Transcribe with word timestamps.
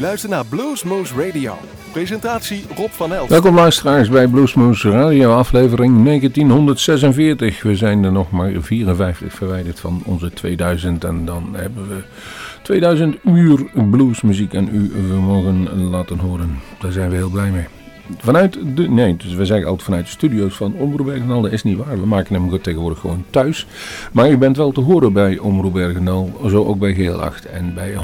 luistert 0.00 0.32
naar 0.32 0.46
Bluesmoose 0.46 1.14
Radio. 1.26 1.54
Presentatie 1.92 2.64
Rob 2.76 2.90
van 2.90 3.12
Elst. 3.12 3.30
Welkom 3.30 3.54
luisteraars 3.54 4.08
bij 4.08 4.28
Bluesmoose 4.28 4.90
Radio, 4.90 5.32
aflevering 5.32 6.04
1946. 6.04 7.62
We 7.62 7.76
zijn 7.76 8.04
er 8.04 8.12
nog 8.12 8.30
maar 8.30 8.52
54 8.60 9.32
verwijderd 9.32 9.80
van 9.80 10.02
onze 10.04 10.30
2000 10.30 11.04
en 11.04 11.24
dan 11.24 11.48
hebben 11.52 11.88
we 11.88 12.02
2000 12.62 13.16
uur 13.24 13.70
bluesmuziek 13.90 14.52
en 14.52 14.68
u 14.72 15.12
mogen 15.14 15.88
laten 15.90 16.18
horen. 16.18 16.58
Daar 16.80 16.92
zijn 16.92 17.10
we 17.10 17.16
heel 17.16 17.30
blij 17.30 17.50
mee. 17.50 17.79
Vanuit 18.18 18.58
de, 18.76 18.88
nee, 18.88 19.16
dus 19.16 19.34
we 19.34 19.46
zeggen 19.46 19.66
altijd 19.66 19.84
vanuit 19.84 20.04
de 20.04 20.10
studio's 20.10 20.54
van 20.54 20.74
Omroep 20.74 21.06
Bergendal. 21.06 21.40
Dat 21.40 21.52
is 21.52 21.62
niet 21.62 21.76
waar. 21.76 22.00
We 22.00 22.06
maken 22.06 22.34
hem 22.34 22.62
tegenwoordig 22.62 22.98
gewoon 22.98 23.24
thuis. 23.30 23.66
Maar 24.12 24.30
u 24.30 24.38
bent 24.38 24.56
wel 24.56 24.72
te 24.72 24.80
horen 24.80 25.12
bij 25.12 25.38
Omroep 25.38 25.72
Bergendal. 25.72 26.40
Zo 26.48 26.64
ook 26.64 26.78
bij 26.78 26.94
Geel 26.94 27.22
8 27.22 27.46
en 27.46 27.74
bij 27.74 27.92
100% 27.92 27.96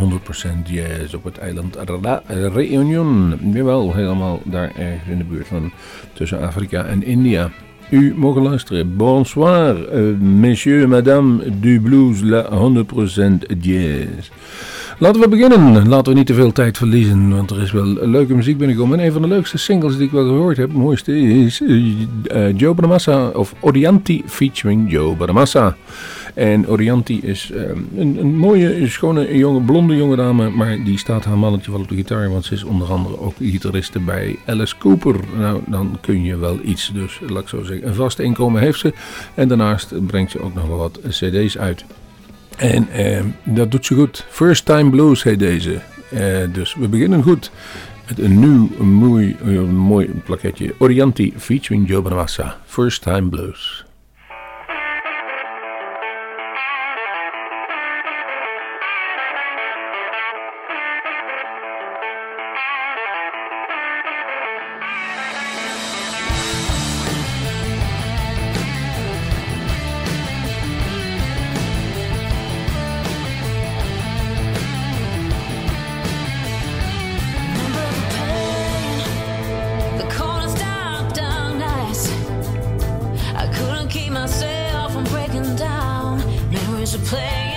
Jazz 0.64 1.14
op 1.14 1.24
het 1.24 1.38
eiland 1.38 1.78
La 2.02 2.22
Réunion. 2.26 3.34
Jawel, 3.52 3.94
helemaal 3.94 4.40
daar 4.44 4.72
ergens 4.76 5.08
in 5.10 5.18
de 5.18 5.24
buurt 5.24 5.46
van 5.46 5.72
tussen 6.12 6.40
Afrika 6.40 6.84
en 6.84 7.02
India. 7.02 7.50
U 7.90 8.14
mogen 8.16 8.42
luisteren. 8.42 8.96
Bonsoir, 8.96 9.94
uh, 9.94 10.18
monsieur, 10.18 10.88
madame 10.88 11.60
du 11.60 11.80
blues, 11.80 12.20
la 12.20 12.48
100% 12.50 13.46
jazz. 13.60 14.30
Laten 14.98 15.20
we 15.20 15.28
beginnen. 15.28 15.88
Laten 15.88 16.12
we 16.12 16.18
niet 16.18 16.26
te 16.26 16.34
veel 16.34 16.52
tijd 16.52 16.76
verliezen, 16.76 17.30
want 17.30 17.50
er 17.50 17.62
is 17.62 17.72
wel 17.72 17.84
leuke 17.84 18.34
muziek 18.34 18.58
binnengekomen. 18.58 18.98
En 18.98 19.06
een 19.06 19.12
van 19.12 19.22
de 19.22 19.28
leukste 19.28 19.58
singles 19.58 19.96
die 19.96 20.06
ik 20.06 20.12
wel 20.12 20.24
gehoord 20.24 20.56
heb, 20.56 20.72
mooiste, 20.72 21.18
is 21.18 21.60
uh, 21.60 22.58
Joe 22.58 22.74
Bonamassa, 22.74 23.28
of 23.28 23.54
Orianti 23.60 24.22
featuring 24.26 24.90
Joe 24.90 25.14
Bonamassa. 25.14 25.76
En 26.34 26.68
Orianti 26.68 27.20
is 27.22 27.50
um, 27.54 27.88
een, 27.96 28.16
een, 28.18 28.36
mooie, 28.36 28.88
schone, 28.88 29.36
jonge, 29.36 29.60
blonde 29.60 29.96
jonge 29.96 30.16
dame, 30.16 30.50
maar 30.50 30.84
die 30.84 30.98
staat 30.98 31.24
haar 31.24 31.38
mannetje 31.38 31.70
wel 31.70 31.80
op 31.80 31.88
de 31.88 31.94
gitaar, 31.94 32.30
want 32.30 32.44
ze 32.44 32.54
is 32.54 32.64
onder 32.64 32.92
andere 32.92 33.20
ook 33.20 33.34
gitariste 33.38 33.98
bij 33.98 34.38
Alice 34.46 34.78
Cooper. 34.78 35.14
Nou, 35.38 35.60
dan 35.66 35.98
kun 36.00 36.24
je 36.24 36.36
wel 36.36 36.58
iets, 36.64 36.90
dus 36.94 37.20
laat 37.26 37.42
ik 37.42 37.48
zo 37.48 37.62
zeggen. 37.62 37.88
Een 37.88 37.94
vast 37.94 38.18
inkomen 38.18 38.60
heeft 38.60 38.78
ze 38.78 38.92
en 39.34 39.48
daarnaast 39.48 40.06
brengt 40.06 40.30
ze 40.30 40.40
ook 40.40 40.54
nog 40.54 40.66
wel 40.66 40.78
wat 40.78 41.00
cd's 41.08 41.58
uit. 41.58 41.84
En 42.56 42.88
eh, 42.88 43.24
dat 43.44 43.70
doet 43.70 43.86
ze 43.86 43.94
goed. 43.94 44.26
First 44.28 44.64
Time 44.64 44.90
Blues 44.90 45.22
heet 45.22 45.38
deze. 45.38 45.80
Eh, 46.10 46.36
dus 46.52 46.74
we 46.74 46.88
beginnen 46.88 47.22
goed 47.22 47.50
met 48.08 48.18
een 48.18 48.38
nieuw 48.38 48.84
mooi, 48.84 49.36
mooi 49.72 50.10
plaketje. 50.24 50.74
Orianti 50.78 51.34
featuring 51.36 51.88
Joe. 51.88 52.26
First 52.66 53.02
Time 53.02 53.28
Blues. 53.28 53.85
to 86.96 87.02
play 87.04 87.55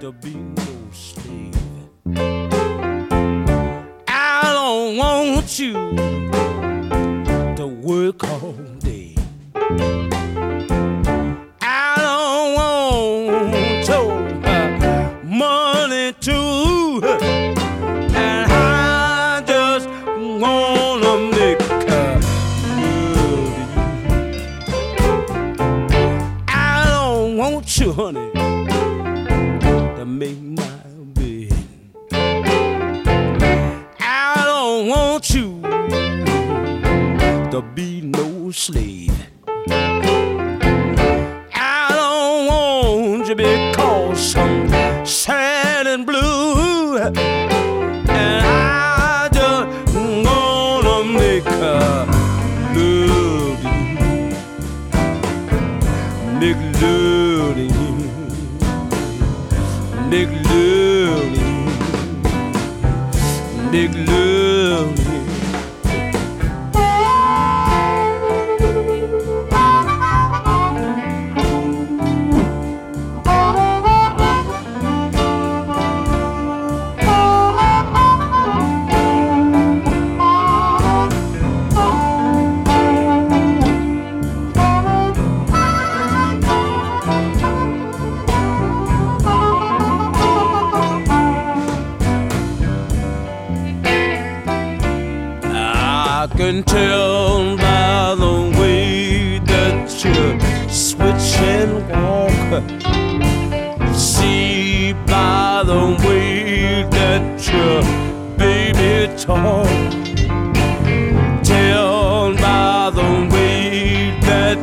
to 0.00 0.12
be 0.20 0.34
no 0.34 0.90
slave. 0.92 1.56
I 4.08 4.42
don't 4.52 4.98
want 4.98 5.58
you 5.58 6.29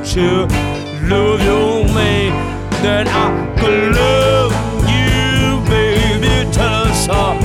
that 0.08 0.16
you 0.16 0.48
love 1.10 1.42
your 1.44 1.84
man 1.94 2.32
that 2.82 3.08
I 3.08 3.60
could 3.60 3.96
love 3.96 4.54
you, 4.88 5.60
baby. 5.70 6.50
Tell 6.52 6.88
us 6.88 7.10
all, 7.10 7.36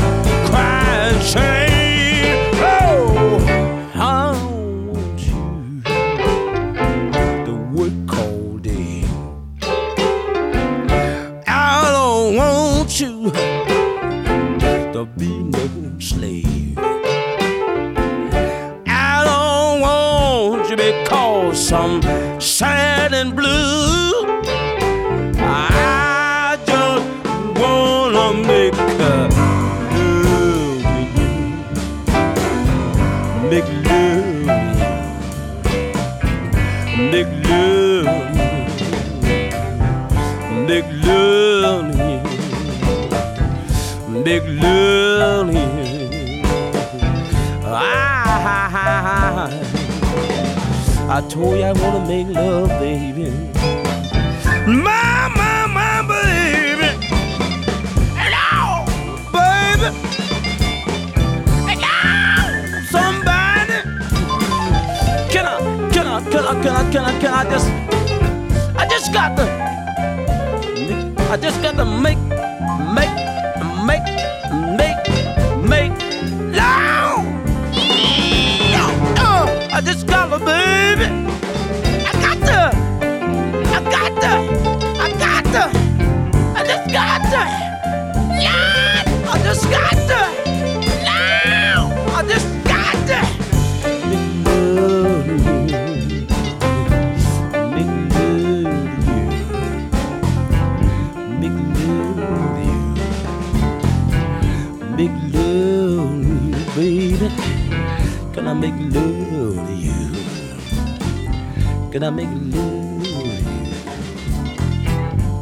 told 51.33 51.57
you 51.57 51.65
I 51.65 51.73
wanna 51.73 52.07
make 52.07 52.29
love, 52.29 52.69
baby. 52.79 53.31
My, 54.67 55.33
my, 55.35 55.67
my 55.77 56.03
baby. 56.07 56.89
Hello, 58.21 58.85
baby. 59.33 59.89
Hello, 61.71 61.97
somebody. 62.91 63.79
Can 65.33 65.47
I, 65.47 65.57
can 65.91 66.07
I, 66.07 66.21
can 66.31 66.45
I, 66.45 66.63
can 66.63 66.75
I, 66.77 66.93
can 66.93 67.05
I, 67.05 67.21
can 67.23 67.33
I 67.33 67.45
just, 67.51 67.69
I 68.77 68.87
just 68.87 69.11
got 69.15 69.35
to, 69.39 69.45
I 71.31 71.37
just 71.39 71.63
got 71.63 71.77
to 71.77 71.85
make, 71.87 72.19
make, 72.19 72.32
I 108.53 108.55
make 108.55 108.75
love 108.95 109.67
to 109.67 109.73
you? 109.73 110.13
Can 111.91 112.03
I 112.03 112.11
make 112.11 112.29
love 112.29 113.03
to 113.03 113.09
you? 113.09 113.73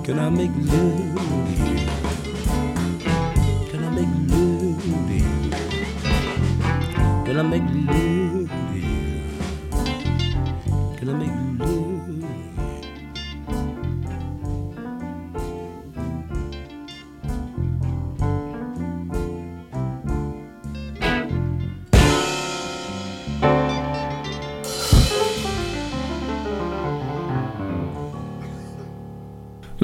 Can 0.04 0.20
I 0.20 0.28
make 0.30 0.52
love 0.54 1.29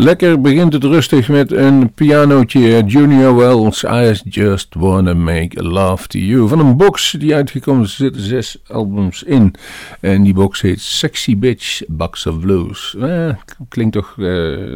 Lekker 0.07 0.41
begint 0.41 0.73
het 0.73 0.85
rustig 0.85 1.29
met 1.29 1.53
een 1.53 1.93
pianootje. 1.93 2.85
Junior 2.85 3.37
Wells, 3.37 3.83
I 3.83 4.21
Just 4.25 4.75
Wanna 4.75 5.15
Make 5.15 5.63
Love 5.63 6.07
To 6.09 6.19
You. 6.19 6.49
Van 6.49 6.59
een 6.59 6.77
box 6.77 7.11
die 7.19 7.35
uitgekomen 7.35 7.83
is, 7.83 7.97
zitten 7.97 8.23
zes 8.23 8.59
albums 8.67 9.23
in. 9.23 9.55
En 10.01 10.23
die 10.23 10.35
box 10.35 10.61
heet 10.61 10.81
Sexy 10.81 11.39
Bitch, 11.39 11.83
Box 11.89 12.27
of 12.27 12.41
Blues. 12.41 12.97
Eh, 13.01 13.35
klinkt 13.69 13.93
toch, 13.93 14.15
eh, 14.19 14.25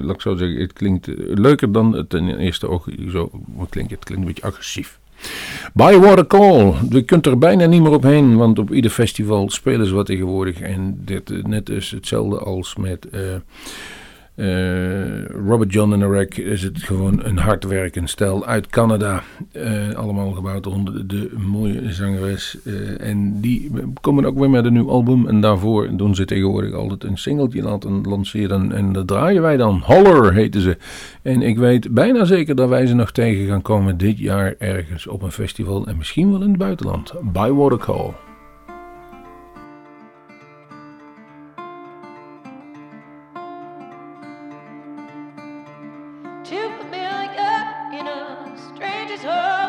laat 0.03 0.15
ik 0.15 0.21
zo 0.21 0.37
zeggen, 0.37 0.61
het 0.61 0.73
klinkt 0.73 1.09
eh, 1.09 1.15
leuker 1.17 1.73
dan 1.73 1.93
het 1.93 2.15
in 2.15 2.37
eerste 2.37 2.69
oog 2.69 2.89
zo 3.11 3.31
klinkt. 3.69 3.91
Het 3.91 4.05
klinkt 4.05 4.23
een 4.23 4.33
beetje 4.33 4.49
agressief. 4.49 4.99
Bywater 5.75 6.27
Call. 6.27 6.75
Je 6.91 7.03
kunt 7.03 7.27
er 7.27 7.39
bijna 7.39 7.67
niet 7.67 7.83
meer 7.83 7.93
op 7.93 8.03
heen, 8.03 8.37
want 8.37 8.59
op 8.59 8.73
ieder 8.73 8.91
festival 8.91 9.51
spelen 9.51 9.87
ze 9.87 9.95
wat 9.95 10.07
tegenwoordig. 10.07 10.61
En 10.61 11.01
dit 11.05 11.31
eh, 11.31 11.45
net 11.45 11.69
is 11.69 11.91
hetzelfde 11.91 12.39
als 12.39 12.77
met... 12.77 13.09
eh, 13.09 13.21
Uh, 14.41 15.25
Robert 15.49 15.73
John 15.73 15.93
en 15.93 16.01
Iraq 16.01 16.39
is 16.45 16.63
het 16.63 16.83
gewoon 16.83 17.25
een 17.25 17.39
hardwerkend 17.39 18.11
stel 18.11 18.47
uit 18.47 18.67
Canada. 18.67 19.23
Uh, 19.53 19.95
allemaal 19.95 20.31
gebouwd 20.31 20.67
onder 20.67 21.07
de, 21.07 21.31
mooie 21.37 21.93
zangeres. 21.93 22.57
Uh, 22.65 23.01
en 23.01 23.41
die 23.41 23.71
komen 24.01 24.25
ook 24.25 24.39
weer 24.39 24.51
met 24.51 24.65
een 24.65 24.73
nieuw 24.73 24.91
album. 24.91 25.27
En 25.27 25.41
daarvoor 25.41 25.97
doen 25.97 26.15
ze 26.15 26.25
tegenwoordig 26.25 26.75
altijd 26.75 27.05
een 27.05 27.19
singeltje 27.19 27.63
laten 27.63 28.03
lanceren. 28.03 28.73
En 28.73 28.93
dat 28.93 29.07
draaien 29.07 29.43
wij 29.43 29.57
dan. 29.57 29.81
Holler 29.85 30.33
heten 30.33 30.61
ze. 30.61 30.77
En 31.23 31.43
ik 31.43 31.59
weet 31.59 31.95
bijna 31.95 32.25
zeker 32.25 32.55
dat 32.55 32.69
wij 32.69 32.87
ze 32.87 32.95
nog 32.95 33.13
tegen 33.13 33.47
gaan 33.47 33.63
komen 33.63 33.99
dit 33.99 34.19
jaar 34.19 34.55
ergens 34.59 35.07
op 35.07 35.23
een 35.23 35.33
festival. 35.33 35.87
En 35.87 35.97
misschien 35.97 36.31
wel 36.31 36.43
in 36.43 36.49
het 36.49 36.59
buitenland. 36.59 37.13
By 37.33 37.49
Watercall. 37.49 38.30
strangers 48.61 49.23
home. 49.23 49.60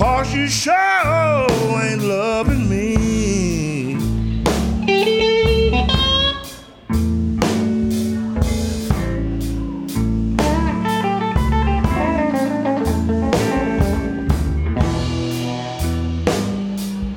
Cause 0.00 0.32
you 0.32 0.48
sure 0.48 0.72
ain't 0.72 2.00
loving 2.00 2.70
me. 2.70 3.92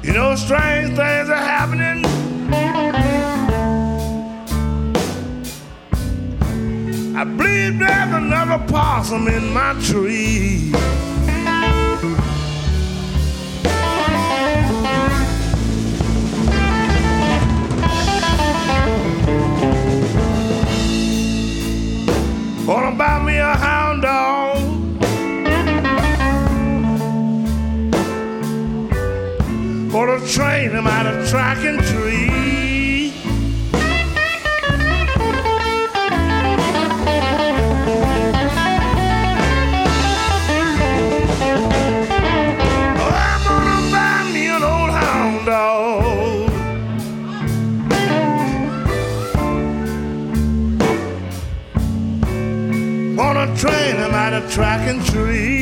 You 0.04 0.12
know, 0.12 0.36
strange 0.36 0.90
things 0.90 1.30
are 1.30 1.38
happening. 1.38 2.04
I 7.16 7.24
believe 7.24 7.80
there's 7.80 8.14
another 8.14 8.62
possum 8.68 9.30
in 9.30 9.54
my 9.54 9.74
tree. 9.82 10.74
Gonna 22.74 22.96
buy 22.98 23.24
me 23.24 23.38
a 23.38 23.54
hound 23.54 24.02
dog. 24.02 24.58
Gonna 29.92 30.20
train 30.26 30.72
him 30.72 30.88
out 30.88 31.06
of 31.06 31.30
track 31.30 31.60
and 31.60 31.80
tree. 31.84 32.53
track 54.54 54.88
and 54.88 55.04
tree. 55.08 55.53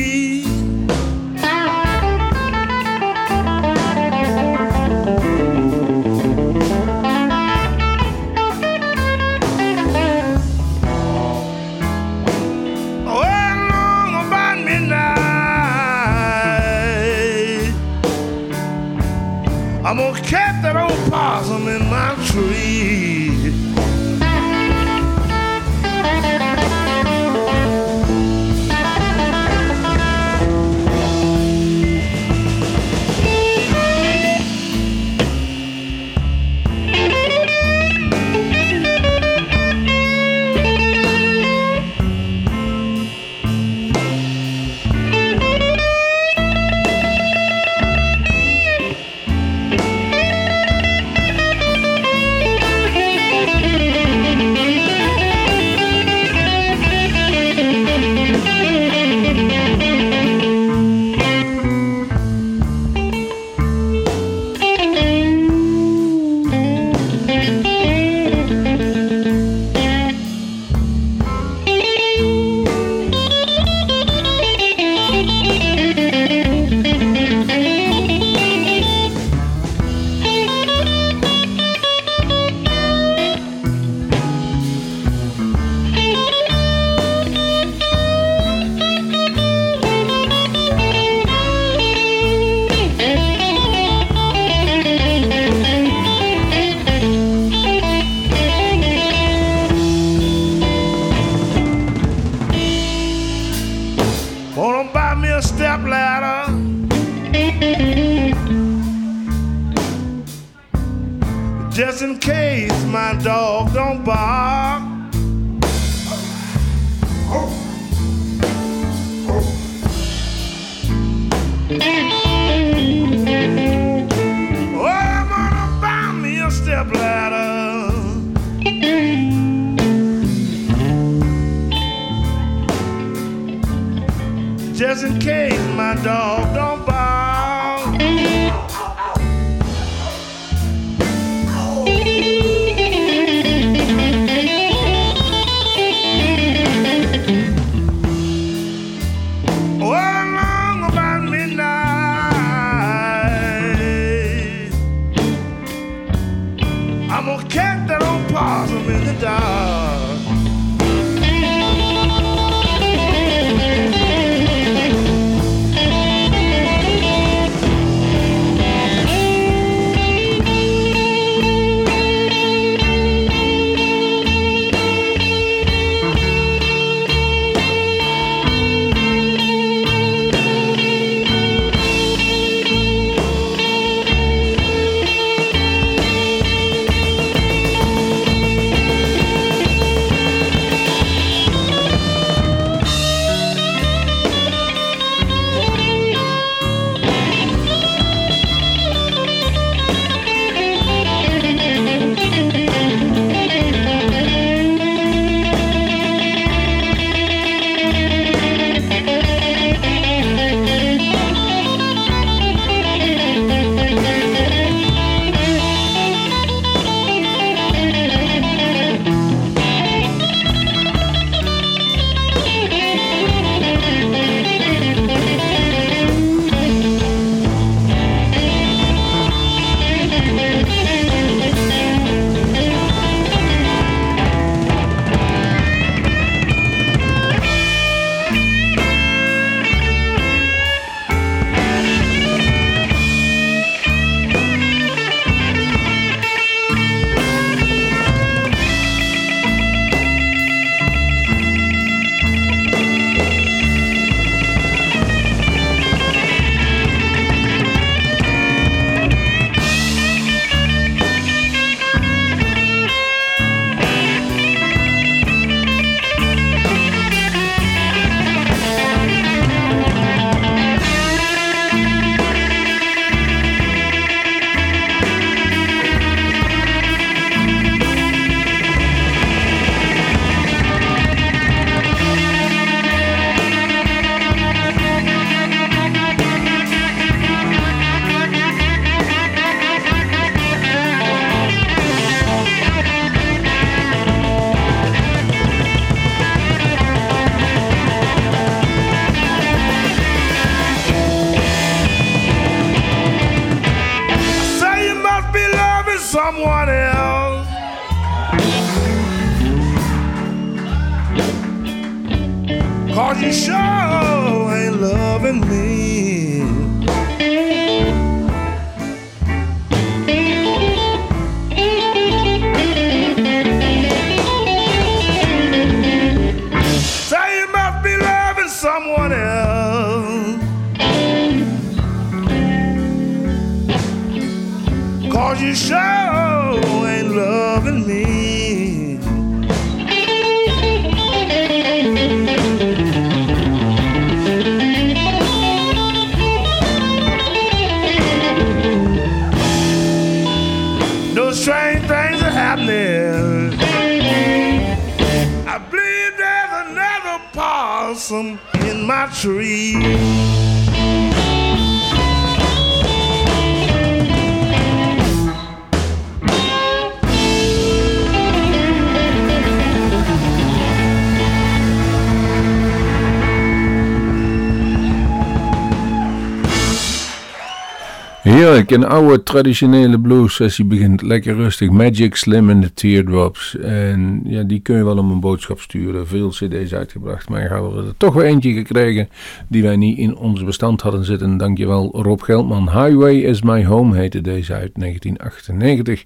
Een 378.42 378.84
oude 378.84 379.22
traditionele 379.22 380.00
blues 380.00 380.34
sessie 380.34 380.64
begint 380.64 381.02
lekker 381.02 381.34
rustig. 381.34 381.70
Magic 381.70 382.16
Slim 382.16 382.50
and 382.50 382.62
the 382.62 382.72
Teardrops. 382.74 383.56
En 383.56 384.20
ja, 384.24 384.42
die 384.42 384.60
kun 384.60 384.76
je 384.76 384.84
wel 384.84 384.98
om 384.98 385.10
een 385.10 385.20
boodschap 385.20 385.60
sturen. 385.60 386.06
Veel 386.06 386.28
cd's 386.28 386.72
uitgebracht, 386.72 387.28
maar 387.28 387.50
hebben 387.50 387.76
we 387.76 387.88
er 387.88 387.96
toch 387.96 388.14
weer 388.14 388.24
eentje 388.24 388.52
gekregen 388.52 389.08
die 389.48 389.62
wij 389.62 389.76
niet 389.76 389.98
in 389.98 390.16
ons 390.16 390.44
bestand 390.44 390.80
hadden 390.80 391.04
zitten. 391.04 391.36
Dankjewel 391.36 392.02
Rob 392.02 392.22
Geldman. 392.22 392.70
Highway 392.70 393.16
is 393.16 393.42
My 393.42 393.64
Home 393.64 393.96
heette 393.96 394.20
deze 394.20 394.52
uit 394.52 394.70
1998 394.74 396.04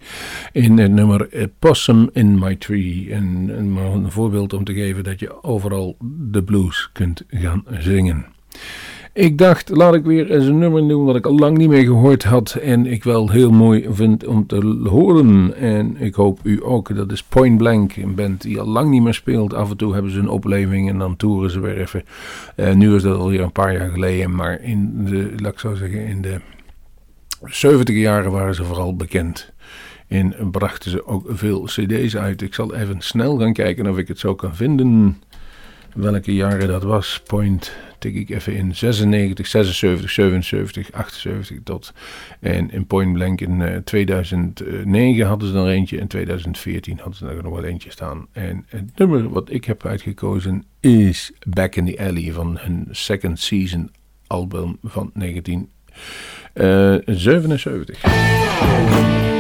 in 0.53 0.79
het 0.79 0.93
nummer 0.93 1.49
Possum 1.59 2.11
in 2.13 2.39
My 2.39 2.57
Tree. 2.57 3.09
En, 3.11 3.51
en 3.57 3.73
maar 3.73 3.93
een 3.93 4.11
voorbeeld 4.11 4.53
om 4.53 4.65
te 4.65 4.75
geven 4.75 5.05
dat 5.05 5.21
je 5.21 5.43
overal 5.43 5.97
de 6.31 6.43
blues 6.43 6.91
kunt 6.93 7.25
gaan 7.29 7.65
zingen. 7.79 8.27
Ik 9.17 9.39
dacht, 9.39 9.69
laat 9.69 9.95
ik 9.95 10.05
weer 10.05 10.31
eens 10.31 10.47
een 10.47 10.59
nummer 10.59 10.89
doen 10.89 11.05
wat 11.05 11.17
ik 11.17 11.27
al 11.27 11.39
lang 11.39 11.57
niet 11.59 11.69
meer 11.69 11.85
gehoord 11.85 12.25
had. 12.25 12.55
En 12.55 12.87
ik 12.87 13.05
wel 13.05 13.31
heel 13.31 13.51
mooi 13.51 13.87
vind 13.91 14.27
om 14.27 14.47
te 14.47 14.81
horen. 14.89 15.55
En 15.57 15.97
ik 15.99 16.15
hoop 16.15 16.41
u 16.43 16.61
ook. 16.65 16.97
Dat 16.97 17.13
is 17.13 17.23
Point 17.23 17.59
Blank, 17.59 17.97
een 17.97 18.15
band 18.15 18.43
die 18.43 18.61
al 18.61 18.67
lang 18.67 18.91
niet 18.91 19.03
meer 19.03 19.15
speelt. 19.15 19.55
Af 19.55 19.71
en 19.71 19.77
toe 19.77 19.93
hebben 19.93 20.13
ze 20.13 20.19
een 20.19 20.29
opleving 20.29 20.89
en 20.89 20.99
dan 20.99 21.17
toeren 21.17 21.51
ze 21.51 21.61
weer 21.61 21.81
even. 21.81 22.05
Uh, 22.57 22.73
nu 22.73 22.95
is 22.95 23.03
dat 23.03 23.19
alweer 23.19 23.41
een 23.41 23.53
paar 23.53 23.73
jaar 23.73 23.91
geleden. 23.91 24.35
Maar 24.35 24.63
in 24.63 25.05
de, 25.05 25.33
laat 25.37 25.53
ik 25.53 25.59
zo 25.59 25.75
zeggen, 25.75 26.07
in 26.07 26.23
de 26.23 26.41
70 27.45 27.97
jaren 27.97 28.31
waren 28.31 28.55
ze 28.55 28.65
vooral 28.65 28.97
bekend. 28.97 29.53
En 30.09 30.51
brachten 30.51 30.91
ze 30.91 31.07
ook 31.07 31.27
veel 31.29 31.63
cd's 31.63 32.17
uit. 32.17 32.43
Ik 32.43 32.55
zal 32.55 32.75
even 32.75 33.01
snel 33.01 33.39
gaan 33.39 33.53
kijken 33.53 33.87
of 33.87 33.99
ik 33.99 34.09
het 34.09 34.19
zo 34.19 34.35
kan 34.35 34.55
vinden. 34.55 35.21
Welke 35.97 36.35
jaren 36.35 36.69
dat 36.69 36.83
was. 36.83 37.21
Point 37.27 37.73
tik 37.99 38.15
ik 38.15 38.31
even 38.31 38.57
in 38.57 38.75
96, 38.75 39.47
76, 39.47 40.11
77, 40.11 40.93
78 40.93 41.59
tot. 41.65 41.93
En 42.41 42.71
in 42.71 42.87
Point 42.87 43.13
Blank 43.13 43.41
in 43.41 43.61
uh, 43.61 43.77
2009 43.77 45.27
hadden 45.27 45.49
ze 45.49 45.59
er 45.59 45.67
eentje. 45.67 45.99
In 45.99 46.07
2014 46.07 46.97
hadden 46.97 47.15
ze 47.15 47.27
er 47.27 47.43
nog 47.43 47.55
wel 47.55 47.65
eentje 47.65 47.91
staan. 47.91 48.27
En 48.33 48.67
het 48.69 48.99
nummer 48.99 49.29
wat 49.29 49.51
ik 49.51 49.65
heb 49.65 49.87
uitgekozen 49.87 50.65
is 50.81 51.33
Back 51.49 51.77
in 51.77 51.85
the 51.85 51.99
Alley 51.99 52.33
van 52.33 52.59
hun 52.61 52.89
second 52.91 53.41
season 53.41 53.91
album 54.27 54.79
van 54.83 55.11
1977. 55.15 58.03
music 58.03 59.36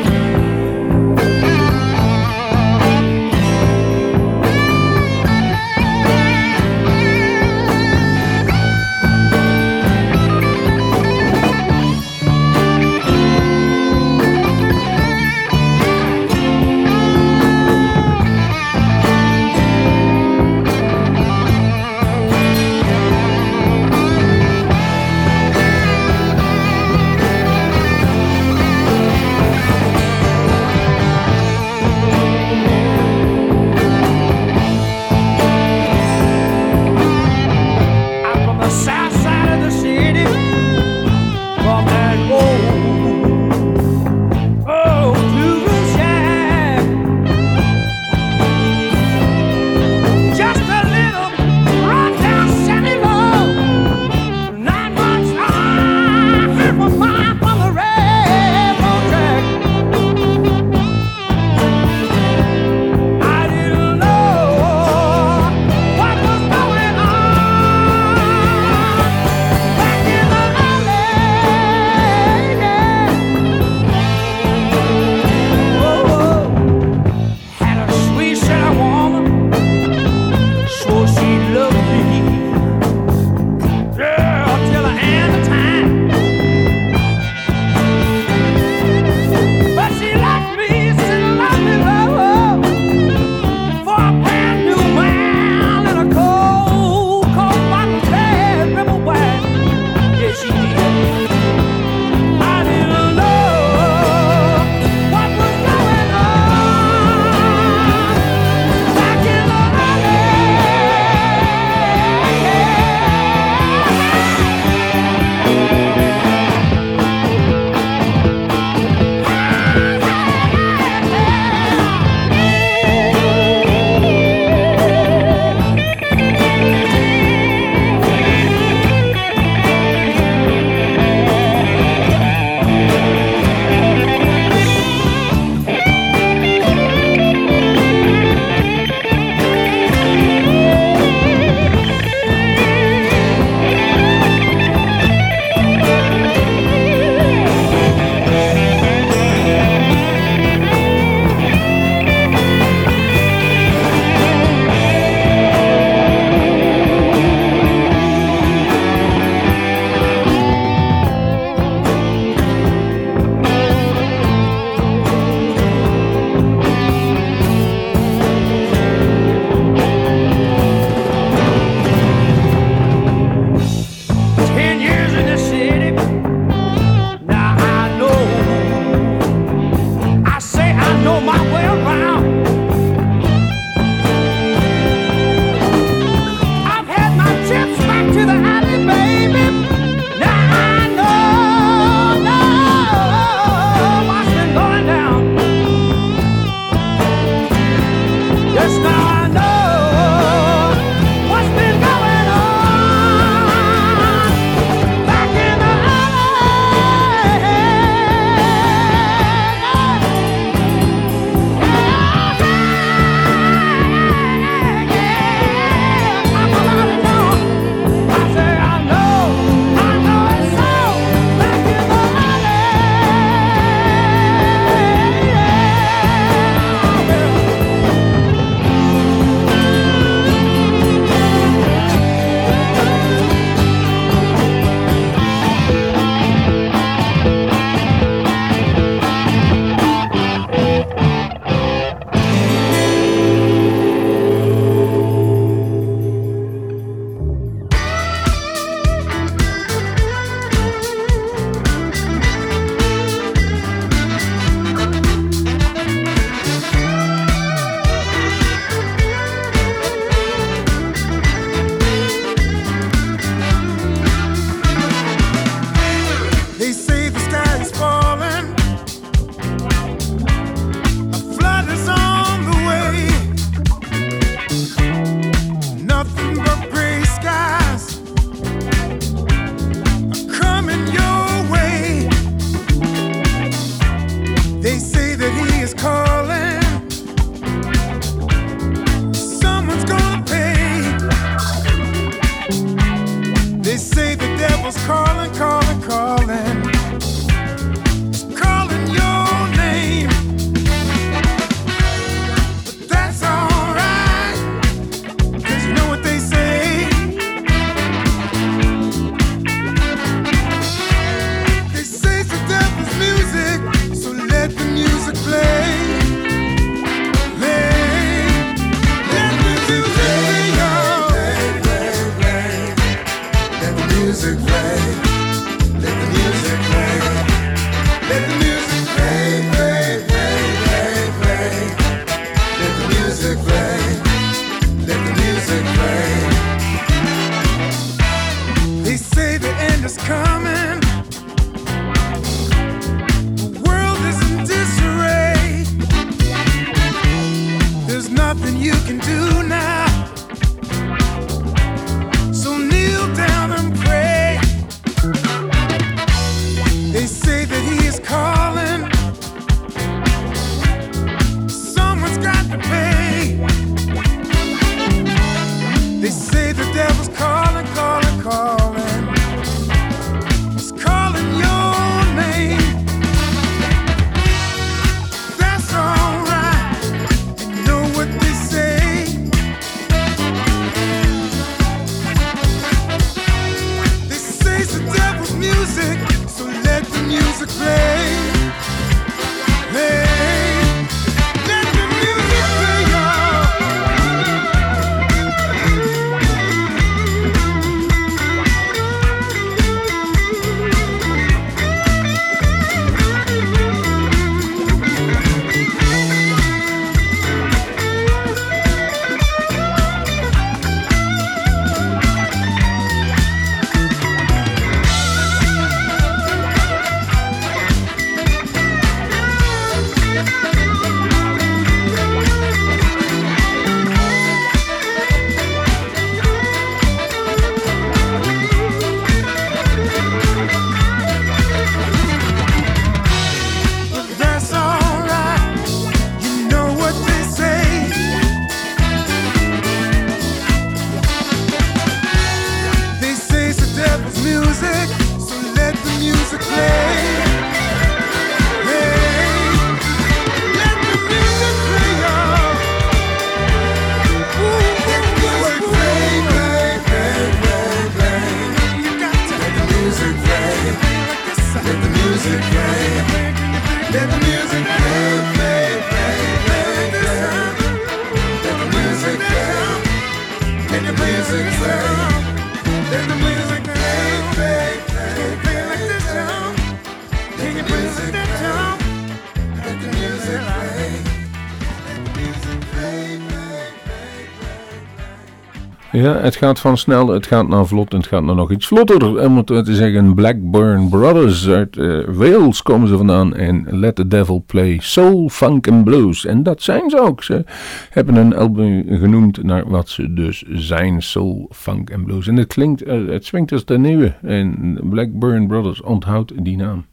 Ja, 486.07 486.17
het 486.17 486.37
gaat 486.37 486.61
van 486.61 486.77
snel, 486.77 487.09
het 487.09 487.27
gaat 487.27 487.49
naar 487.49 487.67
vlot 487.67 487.93
en 487.93 487.99
het 487.99 488.07
gaat 488.07 488.23
naar 488.23 488.35
nog 488.35 488.51
iets 488.51 488.67
vlotter. 488.67 489.25
Om 489.25 489.37
het 489.37 489.47
te 489.47 489.75
zeggen, 489.75 490.15
Blackburn 490.15 490.89
Brothers 490.89 491.49
uit 491.49 491.77
eh, 491.77 492.05
Wales 492.07 492.63
komen 492.63 492.89
ze 492.89 492.97
vandaan. 492.97 493.35
En 493.35 493.67
Let 493.71 493.95
the 493.95 494.07
Devil 494.07 494.45
Play 494.47 494.79
Soul, 494.81 495.29
Funk 495.29 495.69
and 495.69 495.85
Blues. 495.85 496.27
En 496.27 496.43
dat 496.43 496.63
zijn 496.63 496.91
ze 496.91 497.01
ook. 497.01 497.23
Ze 497.23 497.45
hebben 497.91 498.17
een 498.17 498.35
album 498.35 498.85
genoemd 498.89 499.43
naar 499.43 499.69
wat 499.69 499.89
ze 499.89 500.13
dus 500.13 500.45
zijn, 500.49 501.03
Soul, 501.03 501.49
Funk 501.53 501.93
and 501.93 502.05
Blues. 502.05 502.27
En 502.29 502.37
het 502.37 502.47
klinkt, 502.47 502.83
eh, 502.83 503.07
het 503.07 503.25
swingt 503.25 503.53
als 503.53 503.65
de 503.65 503.79
nieuwe. 503.79 504.15
En 504.23 504.79
Blackburn 504.83 505.47
Brothers 505.47 505.83
onthoudt 505.83 506.45
die 506.45 506.57
naam. 506.57 506.85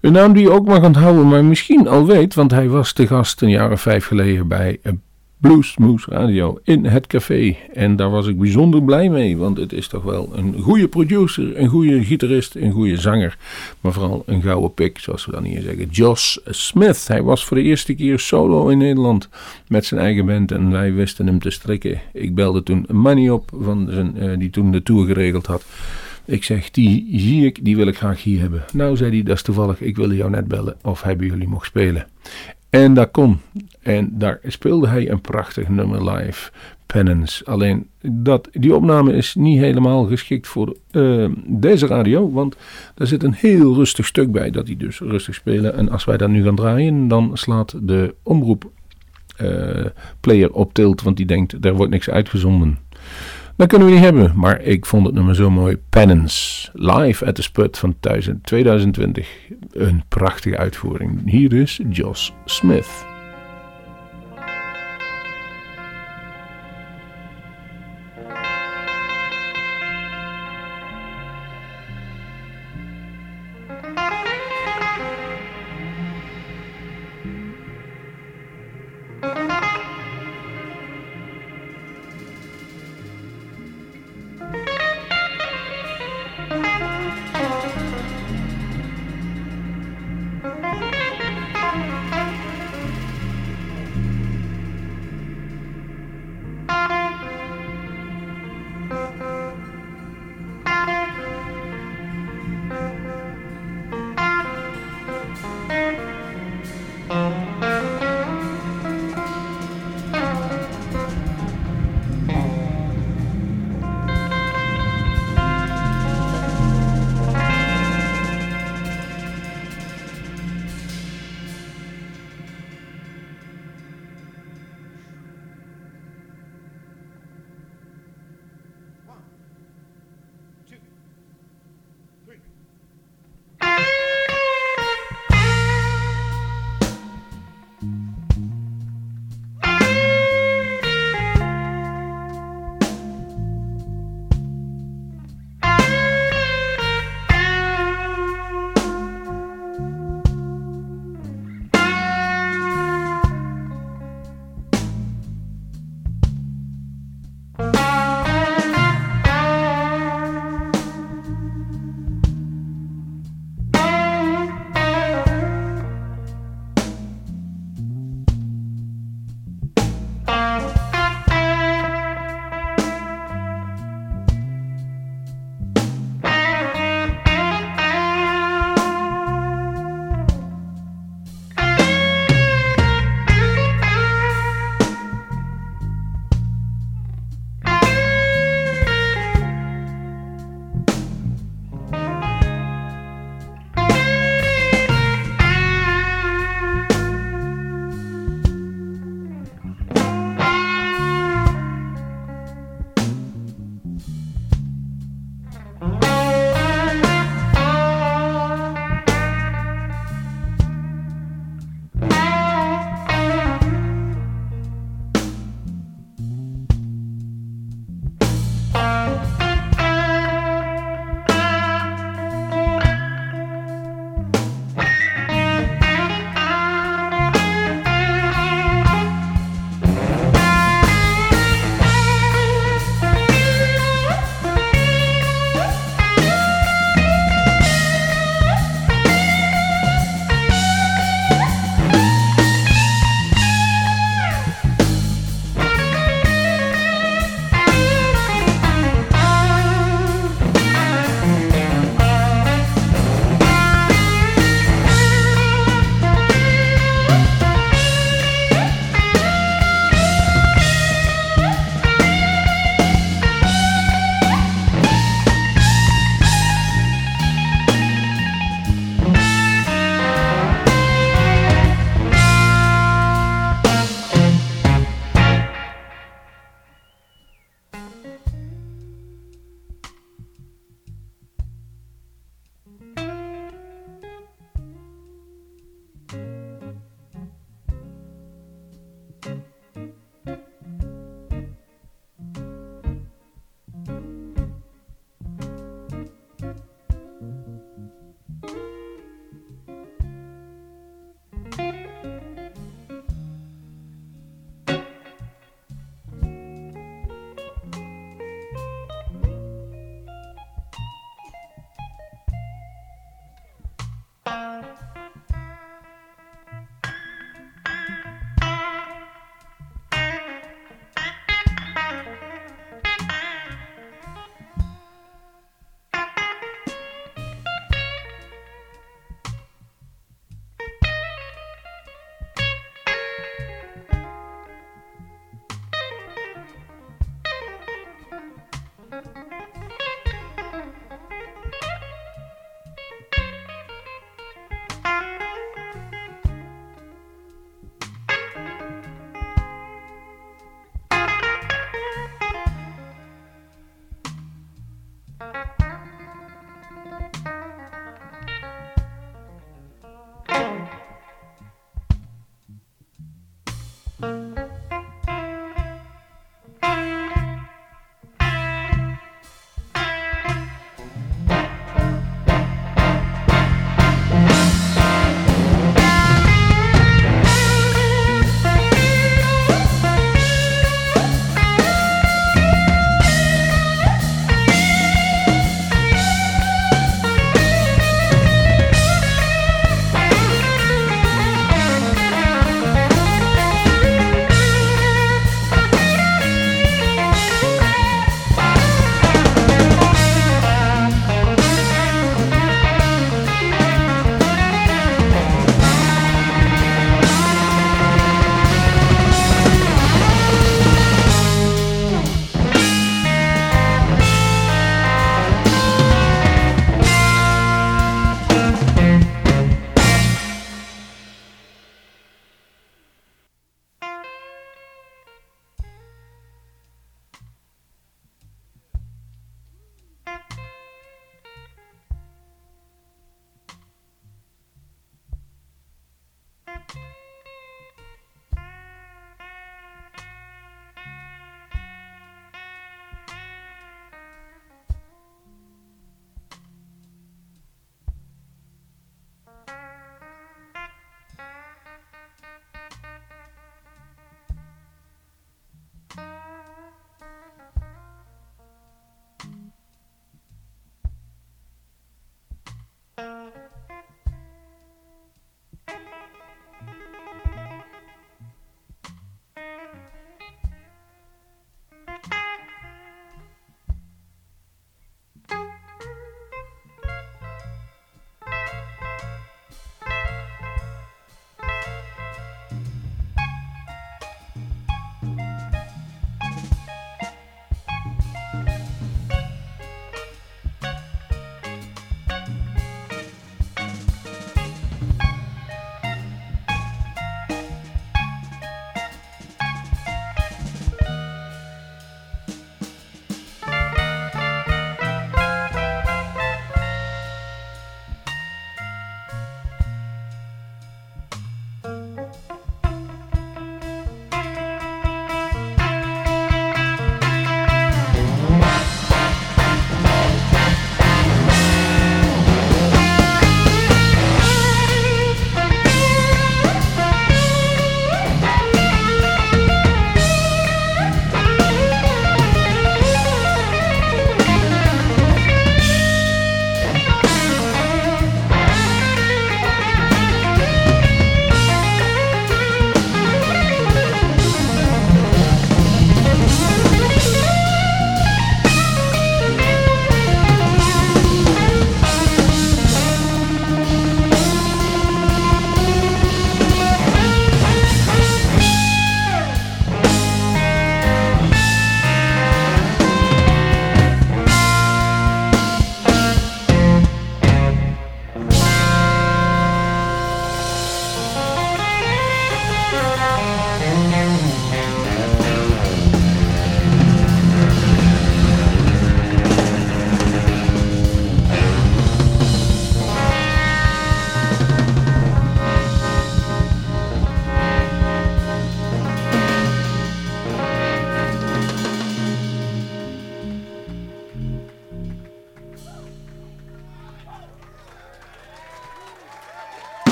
Een 0.00 0.12
naam 0.12 0.32
die 0.32 0.42
je 0.42 0.50
ook 0.50 0.66
mag 0.66 0.84
onthouden, 0.84 1.28
maar 1.28 1.44
misschien 1.44 1.88
al 1.88 2.06
weet, 2.06 2.34
want 2.34 2.50
hij 2.50 2.68
was 2.68 2.92
te 2.92 3.06
gast 3.06 3.42
een 3.42 3.50
jaar 3.50 3.72
of 3.72 3.80
vijf 3.80 4.06
geleden 4.06 4.48
bij 4.48 4.78
Bluesmoose 5.46 6.10
Radio 6.10 6.58
in 6.64 6.84
het 6.84 7.06
café. 7.06 7.56
En 7.72 7.96
daar 7.96 8.10
was 8.10 8.26
ik 8.26 8.38
bijzonder 8.38 8.82
blij 8.82 9.08
mee, 9.08 9.36
want 9.36 9.56
het 9.56 9.72
is 9.72 9.88
toch 9.88 10.02
wel 10.02 10.30
een 10.34 10.60
goede 10.60 10.88
producer, 10.88 11.58
een 11.60 11.68
goede 11.68 12.04
gitarist, 12.04 12.54
een 12.54 12.72
goede 12.72 12.96
zanger. 12.96 13.38
Maar 13.80 13.92
vooral 13.92 14.22
een 14.26 14.42
gouden 14.42 14.74
pik, 14.74 14.98
zoals 14.98 15.26
we 15.26 15.32
dan 15.32 15.44
hier 15.44 15.60
zeggen. 15.60 15.88
Josh 15.90 16.36
Smith, 16.44 17.08
hij 17.08 17.22
was 17.22 17.44
voor 17.44 17.56
de 17.56 17.62
eerste 17.62 17.94
keer 17.94 18.18
solo 18.18 18.68
in 18.68 18.78
Nederland 18.78 19.28
met 19.68 19.84
zijn 19.84 20.00
eigen 20.00 20.26
band 20.26 20.52
en 20.52 20.70
wij 20.70 20.92
wisten 20.92 21.26
hem 21.26 21.38
te 21.38 21.50
strikken. 21.50 22.00
Ik 22.12 22.34
belde 22.34 22.62
toen 22.62 22.86
Manny 22.90 23.28
op, 23.28 23.50
van 23.60 23.88
zijn, 23.90 24.16
eh, 24.16 24.38
die 24.38 24.50
toen 24.50 24.70
de 24.72 24.82
tour 24.82 25.06
geregeld 25.06 25.46
had. 25.46 25.64
Ik 26.24 26.44
zeg, 26.44 26.70
die 26.70 27.20
zie 27.20 27.46
ik, 27.46 27.64
die 27.64 27.76
wil 27.76 27.86
ik 27.86 27.96
graag 27.96 28.22
hier 28.22 28.40
hebben. 28.40 28.64
Nou, 28.72 28.96
zei 28.96 29.10
hij, 29.10 29.22
dat 29.22 29.36
is 29.36 29.42
toevallig, 29.42 29.80
ik 29.80 29.96
wilde 29.96 30.16
jou 30.16 30.30
net 30.30 30.48
bellen 30.48 30.76
of 30.82 31.02
bij 31.02 31.16
jullie 31.16 31.48
mocht 31.48 31.66
spelen. 31.66 32.06
En 32.70 32.94
dat 32.94 33.10
kon. 33.10 33.40
En 33.82 34.10
daar 34.12 34.40
speelde 34.46 34.88
hij 34.88 35.10
een 35.10 35.20
prachtig 35.20 35.68
nummer 35.68 36.10
live, 36.10 36.50
Penance. 36.86 37.44
Alleen, 37.44 37.88
dat, 38.00 38.48
die 38.52 38.74
opname 38.74 39.12
is 39.12 39.34
niet 39.34 39.58
helemaal 39.58 40.04
geschikt 40.04 40.46
voor 40.46 40.76
eh, 40.90 41.28
deze 41.46 41.86
radio, 41.86 42.30
want 42.32 42.56
daar 42.94 43.06
zit 43.06 43.22
een 43.22 43.34
heel 43.34 43.74
rustig 43.74 44.06
stuk 44.06 44.32
bij, 44.32 44.50
dat 44.50 44.66
hij 44.66 44.76
dus 44.76 44.98
rustig 44.98 45.34
spelen. 45.34 45.74
En 45.74 45.90
als 45.90 46.04
wij 46.04 46.16
dat 46.16 46.28
nu 46.28 46.44
gaan 46.44 46.56
draaien, 46.56 47.08
dan 47.08 47.30
slaat 47.32 47.74
de 47.82 48.14
omroep 48.22 48.70
eh, 49.36 49.86
player 50.20 50.52
op 50.52 50.74
tilt, 50.74 51.02
want 51.02 51.16
die 51.16 51.26
denkt, 51.26 51.64
er 51.64 51.74
wordt 51.74 51.92
niks 51.92 52.10
uitgezonden. 52.10 52.78
Dat 53.56 53.68
kunnen 53.68 53.88
we 53.88 53.94
niet 53.94 54.02
hebben, 54.02 54.32
maar 54.34 54.60
ik 54.60 54.86
vond 54.86 55.06
het 55.06 55.14
nummer 55.14 55.34
zo 55.34 55.50
mooi. 55.50 55.76
Penance, 55.90 56.70
live 56.72 57.26
at 57.26 57.34
the 57.34 57.42
Sput 57.42 57.78
van 57.78 57.96
2020. 58.42 59.28
Een 59.70 60.02
prachtige 60.08 60.56
uitvoering. 60.56 61.30
Hier 61.30 61.52
is 61.52 61.80
Josh 61.90 62.30
Smith. 62.44 63.15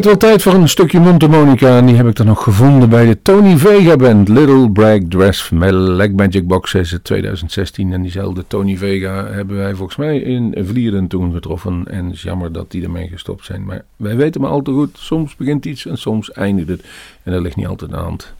Met 0.00 0.08
wel 0.08 0.18
tijd 0.18 0.42
voor 0.42 0.54
een 0.54 0.68
stukje 0.68 1.00
mondharmonica 1.00 1.76
en 1.76 1.86
die 1.86 1.96
heb 1.96 2.06
ik 2.06 2.14
dan 2.14 2.26
nog 2.26 2.42
gevonden 2.42 2.88
bij 2.88 3.06
de 3.06 3.22
Tony 3.22 3.56
Vega 3.56 3.96
Band. 3.96 4.28
Little 4.28 4.70
Brag 4.70 4.98
Dress 5.08 5.50
Leg 5.50 6.10
Magic 6.10 6.46
Box 6.46 6.74
is 6.74 6.90
het 6.90 7.04
2016 7.04 7.92
en 7.92 8.02
diezelfde 8.02 8.44
Tony 8.46 8.76
Vega 8.76 9.26
hebben 9.26 9.56
wij 9.56 9.74
volgens 9.74 9.96
mij 9.96 10.18
in 10.18 10.54
Vlieren 10.58 11.06
toen 11.06 11.32
getroffen. 11.32 11.84
En 11.86 12.04
het 12.04 12.14
is 12.14 12.22
jammer 12.22 12.52
dat 12.52 12.70
die 12.70 12.82
ermee 12.82 13.08
gestopt 13.08 13.44
zijn, 13.44 13.64
maar 13.64 13.84
wij 13.96 14.16
weten 14.16 14.40
maar 14.40 14.50
al 14.50 14.62
te 14.62 14.70
goed, 14.70 14.90
soms 14.98 15.36
begint 15.36 15.64
iets 15.64 15.86
en 15.86 15.98
soms 15.98 16.32
eindigt 16.32 16.68
het. 16.68 16.84
En 17.22 17.32
dat 17.32 17.42
ligt 17.42 17.56
niet 17.56 17.66
altijd 17.66 17.92
aan 17.92 17.98
de 17.98 18.04
hand. 18.04 18.32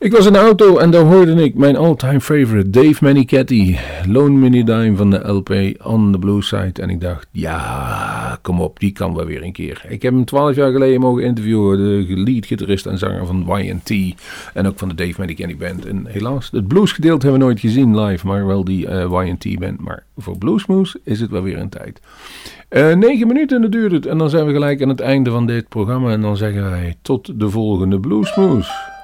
Ik 0.00 0.12
was 0.12 0.26
in 0.26 0.32
de 0.32 0.38
auto 0.38 0.78
en 0.78 0.90
daar 0.90 1.02
hoorde 1.02 1.44
ik 1.44 1.54
mijn 1.54 1.76
all-time 1.76 2.20
favorite 2.20 2.70
Dave 2.70 3.04
Manichetti, 3.04 3.78
Lone 4.08 4.38
Mini 4.38 4.64
Dime 4.64 4.96
van 4.96 5.10
de 5.10 5.28
LP 5.28 5.50
On 5.82 6.12
the 6.12 6.18
Blue 6.18 6.42
Side. 6.42 6.82
En 6.82 6.90
ik 6.90 7.00
dacht, 7.00 7.28
ja, 7.32 8.38
kom 8.42 8.60
op, 8.60 8.78
die 8.78 8.92
kan 8.92 9.14
wel 9.14 9.24
weer 9.24 9.42
een 9.42 9.52
keer. 9.52 9.84
Ik 9.88 10.02
heb 10.02 10.12
hem 10.12 10.24
twaalf 10.24 10.56
jaar 10.56 10.72
geleden 10.72 11.00
mogen 11.00 11.22
interviewen, 11.22 11.78
de 11.78 12.16
lead 12.16 12.46
gitarist 12.46 12.86
en 12.86 12.98
zanger 12.98 13.26
van 13.26 13.62
YT 13.62 14.14
en 14.54 14.66
ook 14.66 14.78
van 14.78 14.88
de 14.88 14.94
Dave 14.94 15.14
Manichetti 15.18 15.56
Band. 15.56 15.86
En 15.86 16.06
helaas, 16.06 16.50
het 16.50 16.68
bluesgedeelte 16.68 17.22
hebben 17.22 17.40
we 17.40 17.46
nooit 17.46 17.60
gezien 17.60 18.00
live, 18.00 18.26
maar 18.26 18.46
wel 18.46 18.64
die 18.64 18.86
uh, 18.86 19.26
YT 19.26 19.58
Band. 19.58 19.80
Maar 19.80 20.04
voor 20.16 20.38
Bluesmoose 20.38 21.00
is 21.04 21.20
het 21.20 21.30
wel 21.30 21.42
weer 21.42 21.58
een 21.58 21.68
tijd. 21.68 22.00
Uh, 22.70 23.26
minuten 23.26 23.70
duurt 23.70 23.92
het 23.92 24.06
en 24.06 24.18
dan 24.18 24.30
zijn 24.30 24.46
we 24.46 24.52
gelijk 24.52 24.82
aan 24.82 24.88
het 24.88 25.00
einde 25.00 25.30
van 25.30 25.46
dit 25.46 25.68
programma 25.68 26.10
en 26.10 26.20
dan 26.20 26.36
zeggen 26.36 26.70
wij 26.70 26.96
tot 27.02 27.40
de 27.40 27.50
volgende 27.50 28.00
Bluesmoose. 28.00 28.98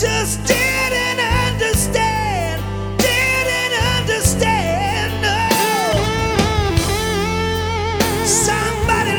Just 0.00 0.42
didn't 0.46 1.20
understand. 1.20 2.62
Didn't 2.96 3.74
understand. 3.98 5.12
No. 5.20 5.36
Somebody 8.24 9.12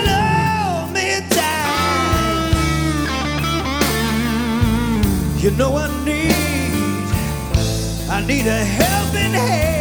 me 0.92 1.22
dime. 1.30 2.58
You 5.38 5.52
know 5.52 5.78
I 5.78 5.88
need, 6.04 7.08
I 8.10 8.26
need 8.26 8.48
a 8.48 8.66
helping 8.66 9.34
hand 9.34 9.81